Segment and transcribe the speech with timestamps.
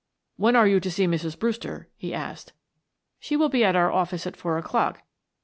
[0.35, 1.37] "When are you to see Mrs.
[1.37, 2.53] Brewster?" he asked.
[3.19, 5.03] "She will be at our office at four o'clock.